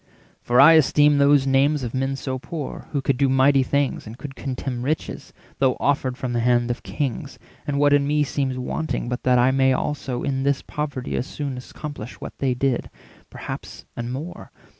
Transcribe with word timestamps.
For 0.41 0.59
I 0.59 0.71
esteem 0.73 1.19
those 1.19 1.45
names 1.45 1.83
of 1.83 1.93
men 1.93 2.15
so 2.15 2.39
poor, 2.39 2.87
Who 2.91 3.01
could 3.03 3.17
do 3.17 3.29
mighty 3.29 3.61
things, 3.61 4.07
and 4.07 4.17
could 4.17 4.33
contemn 4.35 4.81
Riches, 4.81 5.31
though 5.59 5.77
offered 5.79 6.17
from 6.17 6.33
the 6.33 6.39
hand 6.39 6.71
of 6.71 6.81
kings. 6.81 7.37
And 7.67 7.77
what 7.77 7.93
in 7.93 8.07
me 8.07 8.23
seems 8.23 8.57
wanting 8.57 9.09
but 9.09 9.21
that 9.21 9.37
I 9.37 9.51
450 9.51 9.57
May 9.59 9.73
also 9.73 10.23
in 10.23 10.41
this 10.41 10.63
poverty 10.63 11.15
as 11.15 11.27
soon 11.27 11.55
Accomplish 11.55 12.19
what 12.19 12.35
they 12.39 12.55
did, 12.55 12.89
perhaps 13.29 13.85
and 13.95 14.11
more? 14.11 14.49